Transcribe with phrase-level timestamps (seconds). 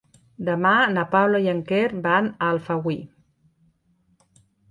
[0.45, 2.97] Demà na Paula i en Quer van a Alfauir.